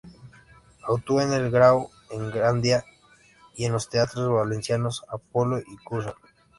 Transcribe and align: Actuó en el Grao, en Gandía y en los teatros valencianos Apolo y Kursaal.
Actuó 0.87 1.21
en 1.21 1.31
el 1.31 1.51
Grao, 1.51 1.91
en 2.09 2.31
Gandía 2.31 2.83
y 3.55 3.65
en 3.65 3.73
los 3.73 3.87
teatros 3.87 4.31
valencianos 4.31 5.03
Apolo 5.11 5.59
y 5.59 5.77
Kursaal. 5.83 6.15